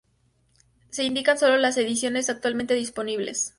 [0.89, 3.49] Se indican sólo las ediciones actualmente disponibles.